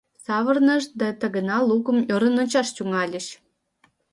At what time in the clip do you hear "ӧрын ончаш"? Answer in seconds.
2.13-2.67